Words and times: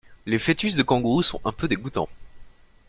Les 0.25 0.39
foetus 0.39 0.73
de 0.73 0.81
Kangourou 0.81 1.21
sont 1.21 1.39
un 1.45 1.51
peu 1.51 1.67
dégoûtant. 1.67 2.09